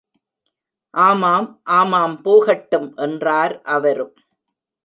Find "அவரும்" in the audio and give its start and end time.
3.61-4.13